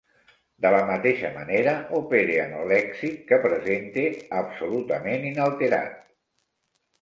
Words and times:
De 0.65 0.69
la 0.75 0.77
mateixa 0.85 1.29
manera 1.35 1.75
opere 1.99 2.37
amb 2.45 2.57
el 2.61 2.71
lèxic, 2.75 3.19
que 3.33 3.39
presente 3.45 4.07
absolutament 4.39 5.29
inalterat. 5.35 6.11